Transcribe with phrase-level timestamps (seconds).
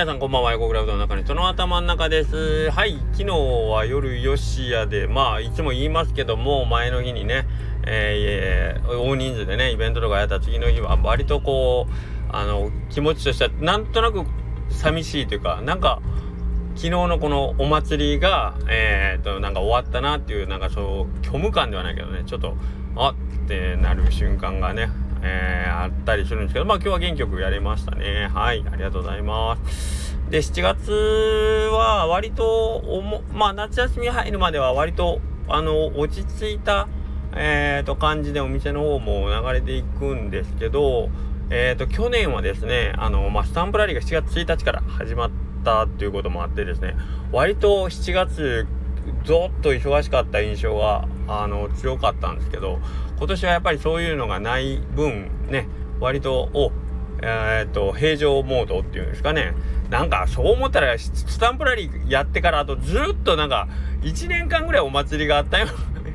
[0.00, 2.70] 皆さんこんばんは、横クラウドの中にその頭の中です。
[2.70, 7.46] はい、昨日は夜吉屋で、まあ、いつも言いますけども、前の日にね、
[7.86, 11.92] えー、大人数でね、イベントとかやった次の日は、割とこう、
[12.34, 14.24] あの、気持ちとしては、なんとなく
[14.70, 16.00] 寂しいというか、なんか、
[16.76, 22.56] 昨日のこのお祭りが、えー、っと、なんか終わったなっていう、なんかそう、虚無感ではないけどね、ちょっと、
[22.96, 23.14] あっ
[23.46, 24.88] てなる瞬間がね、
[25.22, 28.28] えー、あったりするんですけど、まあ今日は元気よくやれましたね。
[28.32, 30.16] はい、ありがとうございます。
[30.30, 30.92] で、7月
[31.72, 36.88] は割とおも、まあ夏休み入るまでは割と、あの、落ち着いた、
[37.34, 41.10] えー、と、感じでお店の方も流れていくんですけど、
[41.50, 45.30] えー、と、去年はですね、あの、まあ、スタンプラリーが7月1日から始まっ
[45.64, 46.94] たっていうこともあってですね、
[47.32, 48.68] 割と7月、
[49.24, 52.80] ぞっと忙しかった印象が、あの、強かったんですけど、
[53.20, 55.68] 今年はやっぱりそういうのがない分ね
[56.00, 56.72] 割とお
[57.22, 59.52] えー、っと平常モードっていうんですかね。
[59.90, 63.68] なんかそう思ったらスタンプラリーやってからあとずっとなんか
[64.00, 65.66] 1年間ぐらいお祭りがあったよ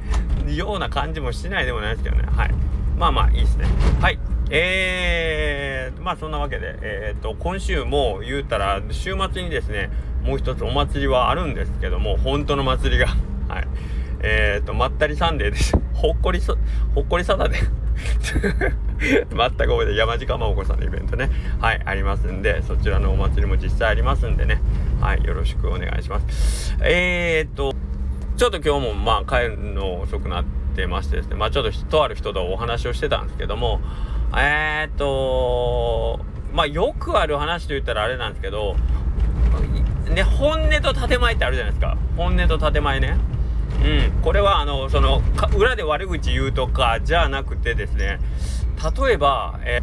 [0.48, 2.24] ような感じもしないでもないですけどね。
[2.36, 2.52] はい。
[2.98, 3.66] まあまあいいですね。
[4.02, 4.18] はい。
[4.50, 9.92] えー、まあそんなわけでえー、っと今週も言うたら週末にですね
[10.24, 13.10] もう一つお祭りはあるんですけども本当の祭りが。
[13.48, 13.68] はい。
[14.22, 15.78] えー、と、まったりサンデーです。
[15.94, 16.58] ほっこりそ、
[16.94, 17.86] ほっこりサタデー。
[19.36, 21.30] まったこで山地かまおこさんのイベントね。
[21.60, 24.62] はい、ありますんで、そちらのお祭りも実際ありますんでね。
[25.02, 26.78] はい、よろしくお願いします。
[26.82, 27.74] えーと、
[28.38, 33.80] ちょっと今日もまあ帰るの遅くなってましてですね、まあちょっととある人とお話をしてたんですけども、
[34.36, 36.20] えーと、
[36.54, 38.76] まあよくある話と言ったらあれなんですけど、
[40.10, 41.98] ね、本音と建前ってあるじゃないですか。
[42.18, 43.18] 本音と建前ね。
[43.84, 45.22] うん、これはあのその
[45.58, 48.20] 裏で悪口言うとかじゃなくてですね。
[49.06, 49.82] 例えばえ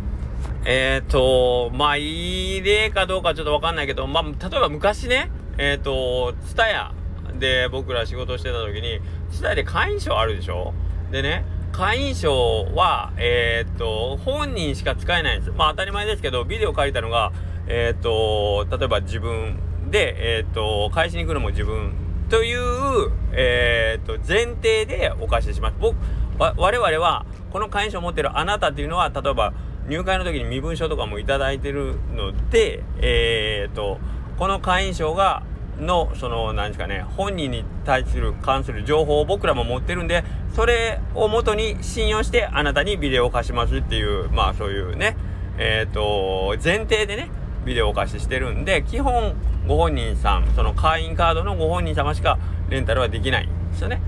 [0.65, 6.93] えー、とまあいい例かどうかちょっとわかんないけどまあ例えば昔ねえっ、ー、と蔦屋
[7.39, 10.73] で僕ら仕事してた時に蔦屋で会員証あるでしょ？
[11.11, 15.53] でね会員証はえっ、ー、と本人しか使えないんです。
[15.57, 17.33] まあ当たり前ですけどビデオ借りたのが
[17.67, 19.59] えっ、と例えば自分
[19.91, 21.93] でえっ、と返しに来るのも自分
[22.33, 25.75] という、えー、と前提でお貸しします。
[25.79, 25.95] 僕
[26.39, 29.53] 我々はこの会員証を持ってるあなたっていうのは例えば
[29.87, 33.99] 入会の時に身分証とかも頂いてるので、えー、と
[34.39, 35.43] この会員証が
[35.79, 45.19] のその何ですかね本人に対する関する情報を僕らも持ってるんでそれをもとに信用してあなたにビデオを貸しますっていうまあそういうね
[45.59, 47.31] えっ、と前提でね
[47.65, 49.35] ビデオお貸ししてるんで基本
[49.67, 54.01] ご本人さんその会員カードのご本人様しかレンタルはできないんですよね。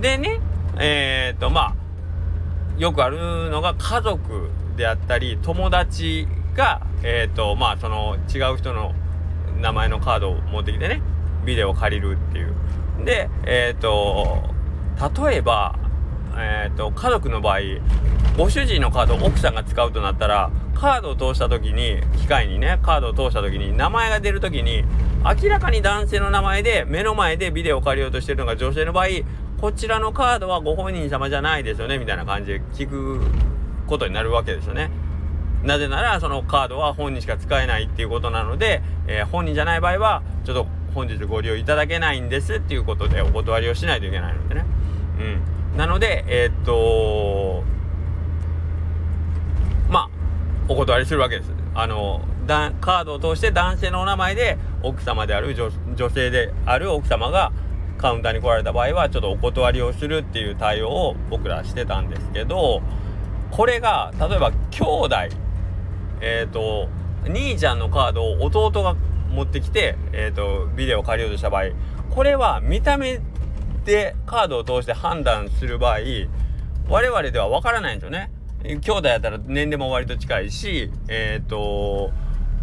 [0.00, 0.40] でね
[0.78, 8.94] えっ、とまあよくあるのが家族であったり友達がえっ、とまあその違う人の
[9.60, 11.02] 名前のカードを持ってきてね
[11.44, 12.54] ビデオを借りるっていう。
[13.04, 14.42] でえっ、と
[15.26, 15.78] 例えば
[16.40, 17.58] えーと、家族の場合
[18.36, 20.50] ご主人のカードを奥さんが使うとなったら
[20.80, 24.84] カードを通した時に機械にねカードを通した時に名前が出る時に
[25.42, 29.06] 明らかに男性の名前で目の前でビデオを借りようとしてるのが女性の場合
[29.60, 33.20] こちらのカードはご本人様じゃないですよねみたいな感じで聞く
[33.88, 34.90] ことになるわけですよね。
[35.64, 44.64] なぜならそのカードは本人しか使えないっていうことなので、えー、本人じゃない場合はちょっと本日ご利用いただけないんですっていうことでお断りをしないといけないのでね。
[45.18, 47.62] うんなので、えー、っと、
[50.68, 51.50] お断りするわけです。
[51.74, 57.52] あの、だカードを通して男性のお名前で奥様である女性である奥様が
[57.98, 62.80] カウンターに来られた場合はちょっとお断りをするっていう対応を僕らしてたんですけど
[63.50, 65.16] これが例えば兄弟
[66.20, 66.88] えっ、ー、と
[67.24, 68.94] 兄ちゃんのカードを弟が
[69.30, 71.64] 持ってきて、えーとビデオを借りようとした場合
[72.10, 73.20] これは見た目
[73.84, 75.98] でカードを通して判断する場合
[76.88, 78.30] 我々では分からないんですよね。
[78.64, 82.12] 兄弟やったら年齢も割と近いしえっ、ー、と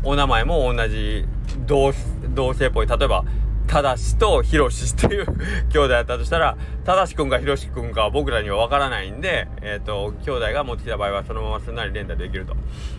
[0.04, 1.26] お名前も同じ
[1.66, 1.94] 同
[2.30, 3.24] 同性っぽい例えば
[3.68, 5.26] ただしとひろしっていう
[5.72, 12.56] 兄弟やったとしたらただしくんかひろしくんか僕らには分からないんでえっ、ー、と兄弟が持ってきた場合はそのまますんなり連打できると。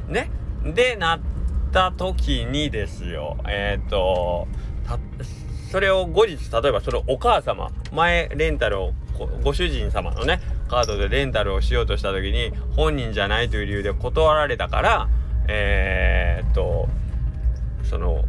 [0.08, 0.30] ね
[0.64, 1.20] でなっ
[1.70, 4.48] た時にですよえっ、ー、と
[5.70, 8.92] それを後日例えばそのお母様前レンタルを
[9.44, 15.08] ご主人様のねカードでレンタルをしようとした時に本人じゃないという理由で断られたから
[15.48, 16.88] えー、っと
[17.82, 18.24] その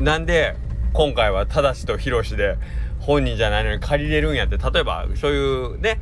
[0.00, 0.56] なんで
[0.92, 2.56] 今回は正しとひろしで
[3.00, 6.00] 本人じゃないのに借りれるんやって例えばそういうね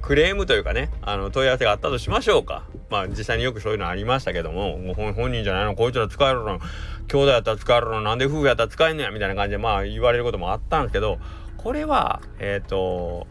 [0.00, 2.64] クレームというかねあの問い合わせがあったとしましょうか。
[2.90, 6.60] まあ実際によくそういうのありましたけどももう本人じゃないのこいつら使えるの
[7.08, 11.18] 兄弟やったら使えるのなんで夫婦やったら使えんねやみたいな感じでまあ言われることもあったんですけど
[11.56, 13.26] これはえっ、ー、と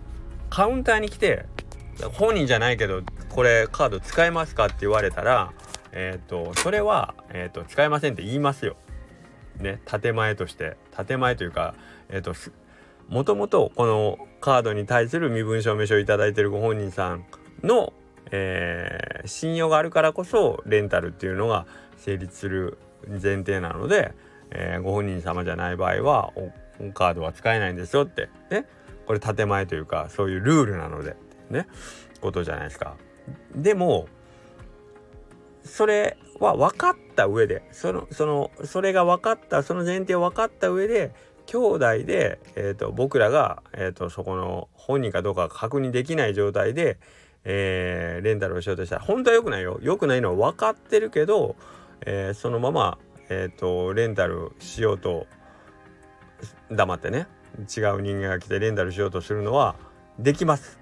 [0.52, 1.46] カウンターに来て
[2.14, 5.54] 本人じゃないけどこれカード使えますかって言われたら
[5.94, 8.76] えっ、ー、とそれは、えーと、使えませんって言いますよ。
[9.58, 10.78] ね建前として
[11.08, 11.74] 建前というか
[12.10, 12.34] えっ、ー、と
[13.08, 17.26] もともとこのカードに対する身分証明書を頂いてるご本人さん
[17.64, 17.94] の、
[18.32, 21.66] えー、信用があるからこそレンタルっていうのが
[21.98, 22.78] 成立する
[23.08, 24.14] 前提なので、
[24.50, 26.34] えー、ご本人様じゃない場合は
[26.94, 28.66] カードは使えないんですよってね
[29.06, 31.16] これ建前というかそういうルールなので
[31.50, 31.68] ね
[32.22, 32.96] ことじゃないですか。
[33.56, 34.08] でも
[35.64, 41.14] それは分かった上でそのそのそれが分かったその前提を分かった上で
[41.46, 46.98] 兄弟で、えーと、僕らが、えーと、そこの本人かどうか確認できない状態で、
[47.44, 48.98] えー、レンタルをしようとした。
[48.98, 49.78] ら本当は良くないよ。
[49.82, 51.58] 良くないのは分かってるけど、
[52.06, 55.28] えー、そのまま、えーとレンタルしようと
[56.72, 57.28] 黙ってね。
[57.62, 59.76] 違う人間が来てレンタルしようとするのは
[60.20, 60.80] できます。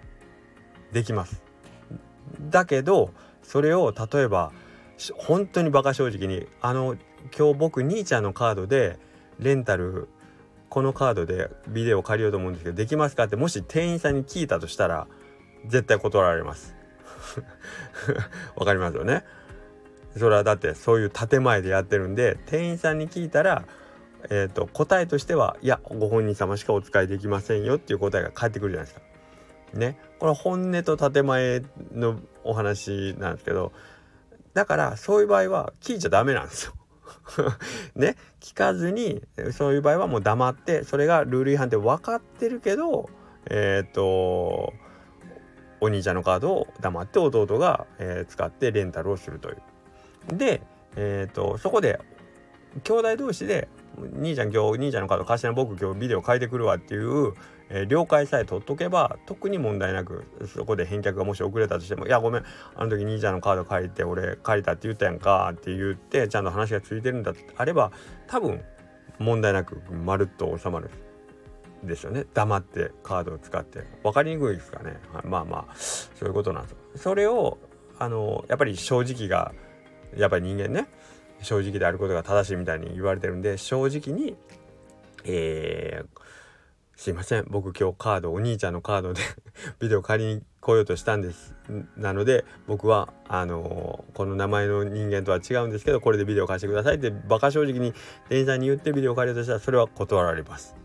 [0.91, 1.41] できます。
[2.39, 3.11] だけど
[3.43, 4.51] それを例えば
[5.15, 6.95] 本当にバカ正直にあの
[7.37, 8.97] 今日僕兄ちゃんのカードで
[9.39, 10.07] レンタル
[10.69, 15.07] このカードでビデオ借りようと思うんですけどできますかってもし店員さんに聞いたとしたら
[15.65, 16.75] 絶対断られます。
[18.55, 19.25] わかりますよね。
[20.17, 23.65] それはだってそういう建前でやってるんで店員さんに聞いたら
[24.25, 29.09] えーと、答えとしてはいやご本人様しかお使いできませんよっていう答えが返ってくるじゃないですか。
[29.73, 31.61] ねこれ本音と建前
[31.93, 33.71] のお話なんですけど
[34.53, 36.73] だからそういう場合は聞いちゃダメなんですよ。
[37.95, 43.09] ね聞かずにそういう場合はもう黙ってそれがルール違反って分かってるけど
[43.45, 44.73] えっ、ー、と
[45.81, 49.57] お兄ちゃんのカードを黙って弟が、えー、使ってレンタルをするという。
[50.35, 50.61] で、
[50.95, 51.99] えーとそこで
[52.83, 53.67] 兄弟同士で
[54.13, 57.33] 兄ちゃん今日兄ちゃんのカード貸しな僕今日ビデオ変えてくるわっていう、
[57.69, 62.43] えー、了解さえ取っとけば特に問題なくそこで返却がもし遅れたとしても「いやごめん
[62.75, 67.91] あの時兄ちゃんのカード借りて俺借りたって言ったやんか」って言ってちゃんと話がついてるんだってあれば
[68.27, 68.61] 多分
[69.19, 70.89] 問題なくまるっと収まる。
[71.83, 72.25] ですよね。
[72.33, 73.85] 黙ってカードを使って。
[74.03, 77.57] 分かりにくいですかね、まあまあそういうことなんですそれを
[77.97, 79.53] あのやっぱり正直が
[80.17, 80.87] やっぱり人間ね。
[81.41, 84.35] 正直であることが正しいみたいに言われてるんで正直に
[85.23, 86.21] えー、
[86.95, 87.45] すいません。
[87.49, 89.21] 僕今日カードお兄ちゃんのカードで
[89.79, 91.55] ビデオ借りに来ようとしたんです。
[91.97, 97.93] なので僕はあのー、この名前の人間とは違うんですけどこれでビデオ貸してくださいってバカ正直に
[98.29, 100.75] 店員さんに言ってビデオ借りようとしたらそれは断られます。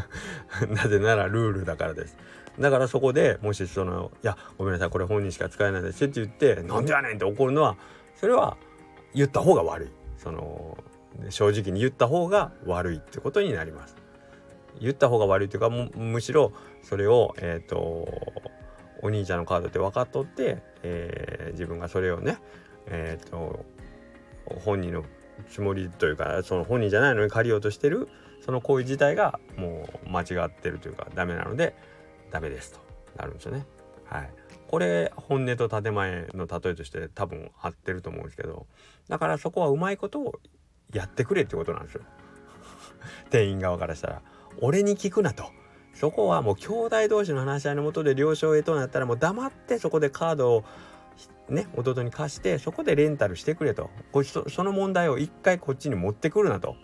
[0.68, 2.16] なぜならルールだからです。
[2.58, 7.76] だからそこでもしその「いやごめんなさいこれ本人しか使えないです」って言って「なんでやねん!」って怒るのは
[8.14, 8.56] それは
[9.14, 9.88] 言った方が悪い。
[10.18, 10.76] その
[11.30, 13.96] 正直に言った方が悪いってことになります。
[14.80, 18.08] 言った方が悪いというかむしろそれをえっ、ー、と
[19.02, 22.38] お兄ちゃんのカードって分かっとって、えー、自分がそれをね
[22.86, 23.64] えっ、ー、と
[24.64, 25.04] 本人の
[25.50, 28.08] つもりというかその本人じゃないのに借りようとしてる
[28.44, 31.74] その行為自体がもう間違ってるというかダメなので
[32.30, 32.86] ダメですと。
[33.16, 33.66] なるんですよね。
[34.04, 34.30] はい、
[34.68, 38.66] これ本音と建前の例えとして多分合ってると思うんですけど
[39.08, 40.40] だからそこはうまいことを
[40.92, 42.02] やってくれってことなんですよ。
[43.30, 44.22] 店員側からしたら。
[44.60, 45.44] 俺に聞くなと。
[45.94, 50.64] そこはもう兄弟同士の話し合いのもとで了承へとなったらもう黙ってそこでカードを
[51.48, 53.90] ね弟に貸してそこでレンタルしてくれと。
[54.48, 56.76] その問題を一回こっちに持ってくるなと。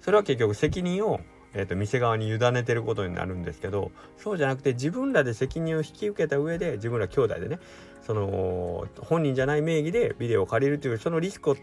[0.00, 1.20] それは結局責任を
[1.52, 7.58] えーと、店側に委ねてることになるんですけどそうじゃなくて自分らで責任を引き受けた上で自分ら兄弟でね
[8.06, 11.56] その本人じゃない名義でビデオを借りるというそのリスクを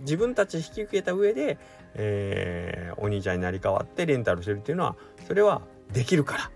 [0.00, 1.58] 自分たち引き受けた上で、
[1.94, 4.96] えー、お兄ちゃんになり変わってレンタルするっていうのは
[5.26, 6.50] それはできるか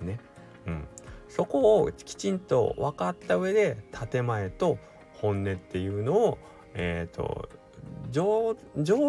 [0.00, 0.06] ら。
[0.06, 0.18] ね。
[0.66, 0.88] うん。
[1.28, 3.76] そこをきちんと分かった上で
[4.10, 4.78] 建前と
[5.12, 6.38] 本音っていうのを
[6.74, 7.48] えっ、ー、と
[8.10, 8.54] 上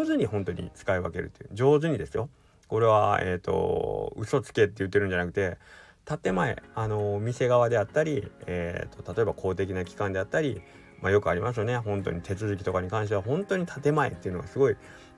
[0.05, 2.29] 手に本当に使い分けるっていう上手にですよ。
[2.67, 5.57] これはえっ、ー、と嘘つけって言ってるんじゃなくて
[6.05, 10.61] 建前あの店側であったり、えーと、例えば公的な機関であったり、
[11.01, 14.77] まあ、よくありますよね本当に手続きとかに関しては本当に建前っていうのがすごい、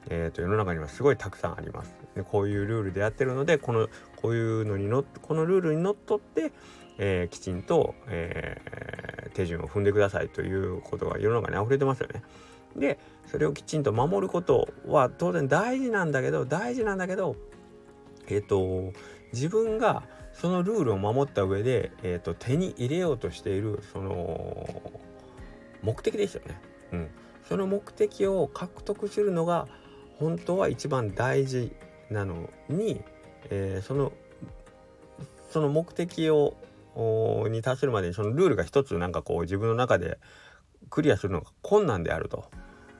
[0.09, 1.93] えーと、世の中にはすごいたくさんあります。
[2.15, 6.51] でこういうルールでやってるのでこのこういうのにのこのルールにのっとって、
[6.97, 12.23] えー、きちんと、え、手順を踏んでくださいということが世の中に溢れてますよね。
[12.75, 17.35] でそれをきちんと守ることは当然大事なんだけど大事なんだけど
[18.27, 18.93] えっ、と
[19.33, 24.81] 自分がそのルールを守った上で、えーと、手に入れようとしているその
[25.81, 26.61] 目的ですよね。
[26.93, 27.09] うん、
[27.47, 29.67] その目的を獲得するのが
[30.17, 31.71] 本当は一番大事
[32.09, 33.01] なのに、
[33.49, 34.13] えー、その
[35.49, 36.55] その目的を
[37.49, 40.17] に達するまでにそのルールが一つなんかこう自分の中で
[40.89, 42.49] クリアするのが困難であると。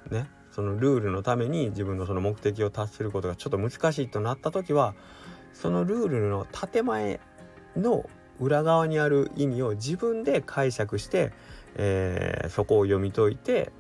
[0.10, 0.30] ね。
[0.52, 4.96] そのルールのために自分のその目的を達することがちょっと難しいとなった時は
[5.54, 7.20] そのルールの建前
[7.78, 11.32] の裏側にある意味を自分で解釈して、
[11.76, 13.72] えー、そこを読み解いて、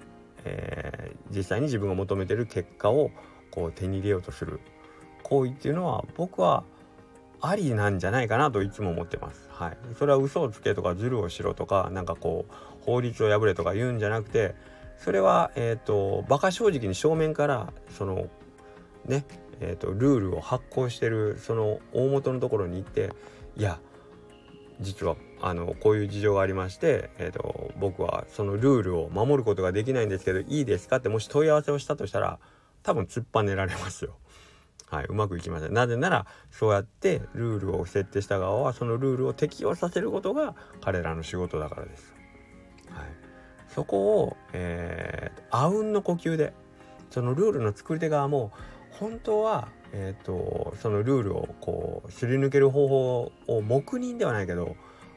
[0.45, 3.11] えー、実際に自分が求めてる結果を
[3.51, 4.59] こう手に入れようとする
[5.23, 6.63] 行為っていうのは僕は
[7.41, 9.49] ありなんじゃないかなといつも思ってます。
[9.51, 14.55] はい、それは嘘をつけとかズルをしろとかなんかこう法律を破れとか言うんじゃなくて
[14.97, 18.27] それはえっ、ー、と馬鹿正直に正面からその
[19.05, 19.25] ね
[19.61, 23.11] えーと、ルールを発行してるその大元のところに行って
[23.57, 23.79] いや
[24.79, 32.39] 実はあのこういう事情がありまして、えーと、僕はそのルールを守ることができないんですけどいいですかってもし問い合わせをしたとしたら
[32.83, 34.15] 多分突っぱねられますよ。
[34.87, 35.73] はい、うまくいきません。
[35.73, 42.18] なぜならそうやってルールを設定した側はそのルールを適用させることが彼らの仕事だからです。
[42.91, 43.07] はい、
[43.67, 46.53] そこを、えー、あうんの呼吸で
[47.09, 48.51] そのルールの作り手側も
[48.91, 54.75] 本当は、えーと、そのルールをこうすり抜ける方法を黙認ではないけど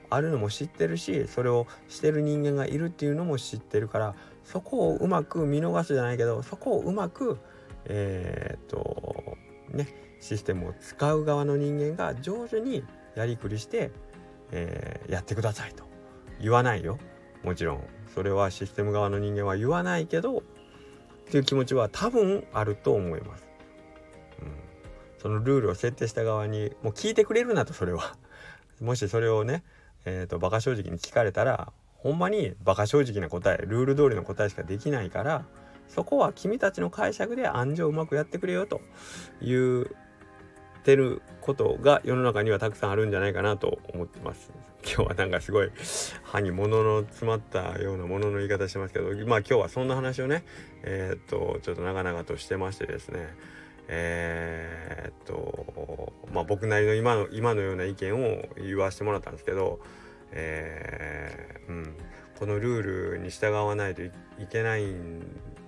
[0.09, 4.15] あるのも知ってるしそれをしてる人間がいるっていうのも知ってるから
[4.45, 7.39] そこをうまく見逃すじゃないけどそこをうまく
[7.87, 9.37] えっ、と
[9.71, 9.89] ね
[10.21, 12.85] システムを使う側の人間が上手に
[13.17, 13.91] やりくりして、
[14.53, 15.85] えー、やってくださいと
[16.41, 16.99] 言わないよ。
[17.43, 17.85] もちろん
[18.15, 20.43] それはシステム側の人間は言わないけどっ
[21.31, 23.49] ていう気持ちは多分あると思います。
[24.41, 24.53] うん
[25.19, 28.17] そのルールを設定した側にもう聞いてくれるなとそれは
[28.83, 29.63] もしそれをね
[30.05, 35.45] えーと、バカ正直に聞かれたらほんまにバカ正直な答えルール通りの答えしかできないから
[35.87, 38.81] そこは君たちの解釈で暗示をうまくやってくれよと
[39.41, 44.51] 言ってることが世の中にはたくさんあるんじゃないかなと思ってます。
[44.85, 45.71] 今日はなんかすごい
[46.23, 50.45] 歯に物の詰まったようなものの言い方してますけどまあ今日はそんな話をね
[50.83, 53.29] えっ、とちょっと長々としてましてですね。
[53.89, 59.81] えー、っとまあ僕なりの今の今のような意見を言わせてもらったんですけど、
[60.33, 61.95] えー、うん、
[62.39, 64.11] このルールに従わないとい
[64.51, 65.23] けないん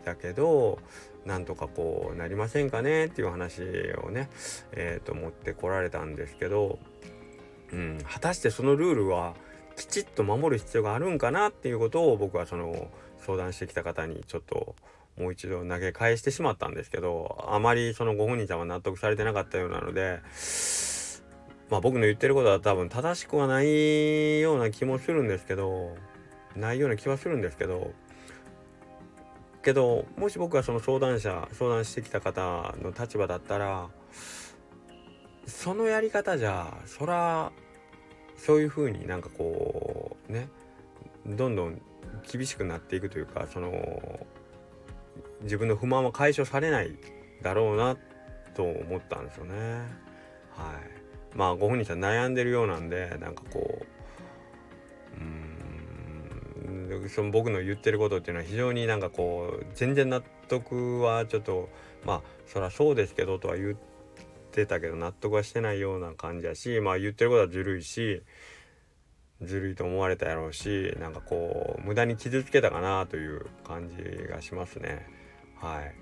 [0.04, 0.78] だけど
[1.24, 3.62] なんとかこうなりませんかねっていう話
[4.04, 4.28] をね、
[4.72, 6.78] えー、と持ってこられたんですけど、
[7.74, 9.34] うん、果たしてそのルールは
[9.76, 12.88] きちっと守る必要があるんかなっていうことを僕はその
[13.18, 14.76] 相談してきた方にちょっと
[15.18, 20.20] もう一度投げ返してしまったんですけどあまりそのご本人さんは納得されてなかったようなので
[21.70, 25.96] まあ僕の言ってることは多分正しくはないような気もするんですけど
[26.54, 27.92] ないような気はするんですけど
[29.62, 33.88] けどもし僕がその相談者相談してきた方の立場だったら
[35.46, 37.50] そのやり方じゃそら
[38.36, 40.48] そういうふうになんかこうね
[41.26, 41.80] どんどん
[42.30, 44.26] 厳しくなっていくというかその
[45.42, 46.96] 自分の不満は解消されない
[47.42, 47.96] だろうな
[48.54, 49.54] と思ったんですよね。
[50.50, 50.72] は
[51.34, 53.80] い、まあご本人さん悩んでるようなんでなんかこ
[55.18, 61.68] ううんその僕の言ってることっていうのは非常になんかこう全然納得はちょっと
[62.04, 63.93] まあそりゃそうですけどとは言って
[64.66, 68.22] たけど納得はしてないような感じやしまあ言ってることはずるいし
[69.42, 73.96] ずるいと思われたやろうしなんかこう無駄に傷つけたかなという感じ
[74.28, 75.06] がしますね。
[75.56, 75.94] はい、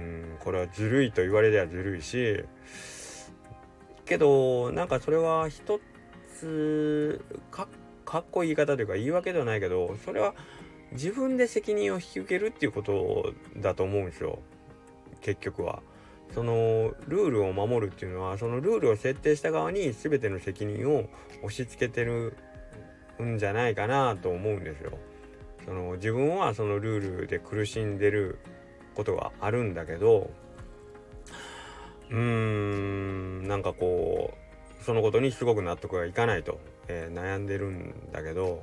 [0.00, 2.44] うん、これはずるいと言われりゃずるいし
[4.04, 5.80] けどなんかそれは一
[6.38, 7.68] つか
[8.04, 10.34] かっこいい言い方というか言い訳ではないけどそれは
[10.92, 14.38] 自分で責任を引き受けるっていうことだと思うんですよ
[15.20, 15.82] 結局は。
[16.34, 21.08] そのルールを守るっていうのはそのルールを設定した側に全ての責任を
[21.42, 22.36] 押し付けてる
[23.22, 24.98] んじゃないかなと思うんですよ。
[25.64, 28.38] その自分はそのルールで苦しんでる
[28.94, 30.30] ことがあるんだけど
[32.10, 34.32] うーんなんかこ
[34.80, 36.58] うそのことにすごく納得がいかないと、
[36.88, 38.62] えー、悩んでるんだけど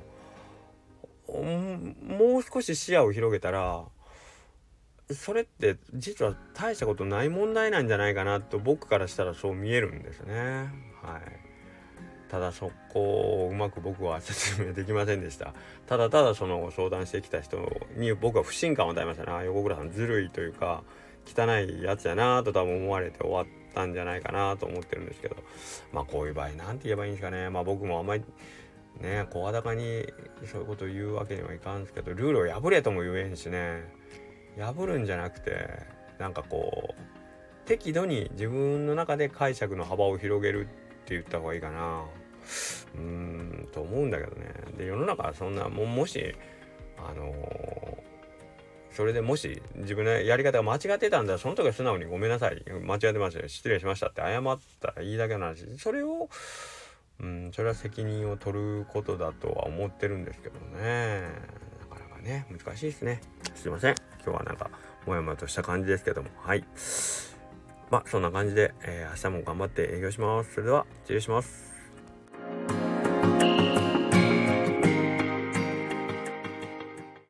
[1.28, 3.84] もう少し視野を広げたら
[5.10, 10.34] それって実は大したことない問題なんじゃないかなと僕からしたらそう見えるんですね。
[11.02, 11.22] はい、
[12.28, 15.54] ただそこをうまく僕は説明できませんでした。
[15.86, 19.44] ただただその相談してきた人に僕は不信感を与えましたね。
[19.44, 20.82] 横倉さんずるいというか
[21.26, 25.36] 汚いやつやなと多分思われて終わったんじゃないかなと思ってるんですけど
[25.92, 28.22] まあこういう場合何て言えばいいんですかねまあ僕もあんまり
[29.00, 30.06] ね声高に
[30.50, 33.82] そういうことを言うわけにはいかんですけどルールを破れとも言えんしね
[34.58, 35.68] 破るんじゃなくて
[36.18, 40.68] なんかこう適度に自分の中で解釈の幅を広げるっ
[41.04, 42.04] て言った方がいいかな。
[42.94, 44.52] うーんと思うんだけどね。
[44.78, 46.34] で世の中はそんなももし
[46.96, 52.64] あのー、それでもし自分のやり方が間違ってたんだその時は素直にごめんなさい。
[52.82, 55.66] 間違ってました失礼しましたって謝ったらいいだけの話。
[55.78, 56.28] それを
[57.18, 61.22] うんそれは責任を取ることだとは思ってるんですけどね。
[61.90, 63.20] なかなかね難しいですね。
[63.54, 64.05] すいません。
[64.26, 64.70] 今日はなんか
[65.06, 66.30] もやもやとした感じですけども。
[66.36, 66.64] はい。
[67.90, 70.54] まあそんな感じで、えー、明日も頑張って営業します。
[70.54, 71.75] それでは失礼します。